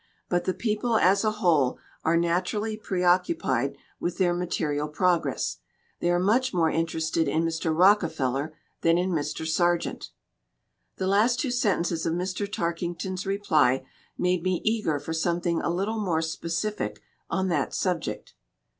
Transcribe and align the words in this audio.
But 0.29 0.45
the 0.45 0.53
people 0.55 0.97
as 0.97 1.23
a 1.23 1.29
whole 1.29 1.77
are 2.03 2.17
natu 2.17 2.53
rally 2.55 2.75
preoccupied 2.75 3.77
with 3.99 4.17
their 4.17 4.33
material 4.33 4.87
progress. 4.87 5.59
They 5.99 6.09
are 6.09 6.17
much 6.17 6.55
more 6.55 6.71
interested 6.71 7.27
in 7.27 7.43
Mr. 7.43 7.71
Rocke 7.71 8.09
feller 8.11 8.51
than 8.81 8.97
in 8.97 9.11
Mr. 9.11 9.45
Sargent." 9.47 10.09
The 10.97 11.05
last 11.05 11.39
two 11.39 11.51
sentences 11.51 12.07
of 12.07 12.15
Mr. 12.15 12.51
Tarkington's 12.51 13.27
reply 13.27 13.85
made 14.17 14.41
me 14.41 14.61
eager 14.63 14.97
for 14.99 15.13
something 15.13 15.61
a 15.61 15.69
little 15.69 15.99
more 15.99 16.23
specific 16.23 17.03
on 17.29 17.49
that 17.49 17.71
subject. 17.71 18.33